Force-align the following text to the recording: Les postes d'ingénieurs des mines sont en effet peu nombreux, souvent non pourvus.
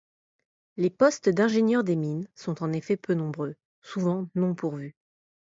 Les 0.77 0.89
postes 0.89 1.29
d'ingénieurs 1.29 1.83
des 1.83 1.95
mines 1.95 2.27
sont 2.33 2.63
en 2.63 2.73
effet 2.73 2.97
peu 2.97 3.13
nombreux, 3.13 3.53
souvent 3.83 4.27
non 4.33 4.55
pourvus. 4.55 4.95